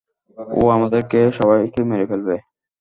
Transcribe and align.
ও 0.55 0.63
আমাদের 0.71 1.01
সবাইকে 1.39 1.79
মেরে 1.89 2.05
ফেলবে। 2.11 2.35